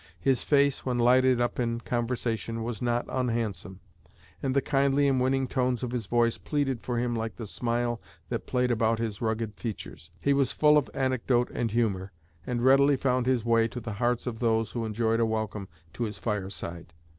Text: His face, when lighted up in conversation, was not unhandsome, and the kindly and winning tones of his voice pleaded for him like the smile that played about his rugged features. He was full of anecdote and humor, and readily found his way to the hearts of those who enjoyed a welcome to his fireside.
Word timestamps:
His 0.19 0.41
face, 0.41 0.83
when 0.83 0.97
lighted 0.97 1.39
up 1.39 1.59
in 1.59 1.79
conversation, 1.79 2.63
was 2.63 2.81
not 2.81 3.05
unhandsome, 3.07 3.81
and 4.41 4.55
the 4.55 4.59
kindly 4.59 5.07
and 5.07 5.21
winning 5.21 5.47
tones 5.47 5.83
of 5.83 5.91
his 5.91 6.07
voice 6.07 6.39
pleaded 6.39 6.81
for 6.81 6.97
him 6.97 7.15
like 7.15 7.35
the 7.35 7.45
smile 7.45 8.01
that 8.29 8.47
played 8.47 8.71
about 8.71 8.97
his 8.97 9.21
rugged 9.21 9.53
features. 9.53 10.09
He 10.19 10.33
was 10.33 10.51
full 10.51 10.75
of 10.75 10.89
anecdote 10.95 11.51
and 11.53 11.69
humor, 11.69 12.13
and 12.47 12.65
readily 12.65 12.97
found 12.97 13.27
his 13.27 13.45
way 13.45 13.67
to 13.67 13.79
the 13.79 13.93
hearts 14.01 14.25
of 14.25 14.39
those 14.39 14.71
who 14.71 14.85
enjoyed 14.85 15.19
a 15.19 15.25
welcome 15.27 15.67
to 15.93 16.05
his 16.05 16.17
fireside. 16.17 16.93